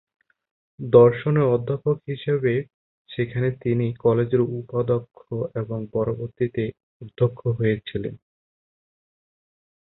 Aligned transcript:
দর্শনের 0.79 1.45
অধ্যাপক 1.55 1.97
হিসাবে 2.09 2.53
সেখানে 3.09 3.49
তিনি 3.63 3.85
কলেজের 4.03 4.41
উপাধ্যক্ষ 4.59 5.19
এবং 5.61 5.79
পরবর্তীতে 5.95 6.63
অধ্যক্ষ 7.01 7.39
হয়েছিলেন। 7.59 8.15